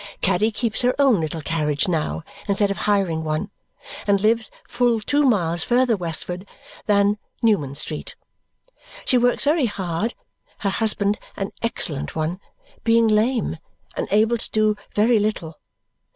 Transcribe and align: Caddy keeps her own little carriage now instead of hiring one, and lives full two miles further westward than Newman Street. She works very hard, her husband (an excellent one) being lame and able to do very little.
Caddy 0.19 0.49
keeps 0.49 0.81
her 0.81 0.95
own 0.97 1.21
little 1.21 1.43
carriage 1.43 1.87
now 1.87 2.23
instead 2.47 2.71
of 2.71 2.77
hiring 2.89 3.23
one, 3.23 3.51
and 4.07 4.19
lives 4.19 4.49
full 4.67 4.99
two 4.99 5.21
miles 5.21 5.63
further 5.63 5.95
westward 5.95 6.47
than 6.87 7.19
Newman 7.43 7.75
Street. 7.75 8.15
She 9.05 9.19
works 9.19 9.43
very 9.43 9.67
hard, 9.67 10.15
her 10.61 10.71
husband 10.71 11.19
(an 11.37 11.51
excellent 11.61 12.15
one) 12.15 12.39
being 12.83 13.07
lame 13.07 13.59
and 13.95 14.07
able 14.09 14.39
to 14.39 14.49
do 14.49 14.75
very 14.95 15.19
little. 15.19 15.59